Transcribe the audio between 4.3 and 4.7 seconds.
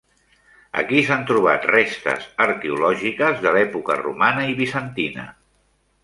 i